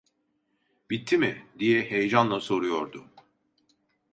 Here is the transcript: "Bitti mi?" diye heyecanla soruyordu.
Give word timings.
"Bitti 0.89 1.17
mi?" 1.17 1.45
diye 1.59 1.81
heyecanla 1.81 2.39
soruyordu. 2.39 3.03